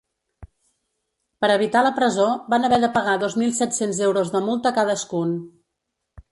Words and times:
Per 1.43 1.49
evitar 1.55 1.83
la 1.89 1.91
presó, 1.99 2.25
van 2.55 2.65
haver 2.69 2.81
de 2.85 2.91
pagar 2.97 3.15
dos 3.27 3.37
mil 3.43 3.55
set-cents 3.61 4.03
euros 4.11 4.35
de 4.37 4.45
multa 4.51 4.75
cadascun. 4.81 5.39